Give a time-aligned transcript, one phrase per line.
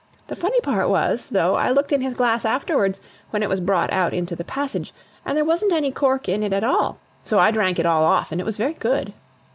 [0.25, 3.93] The funny part was, though, I looked in his glass afterwards, when it was brought
[3.93, 4.95] out into the passage,
[5.27, 6.97] and there wasn't any cork in it at all!
[7.21, 9.13] So I drank it all off, and it was very good!"